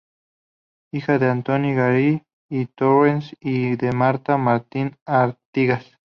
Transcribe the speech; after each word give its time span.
Hija 0.99 1.19
de 1.19 1.29
Antoni 1.29 1.75
Garriga 1.75 2.25
i 2.49 2.65
Torrents 2.65 3.35
y 3.39 3.75
de 3.75 3.91
Marta 3.91 4.35
Martín 4.37 4.95
Artigas. 5.05 5.95